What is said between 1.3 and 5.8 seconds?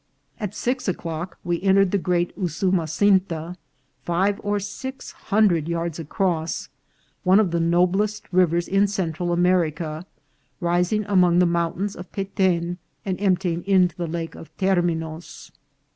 we entered the great Usumasinta, five or six hundred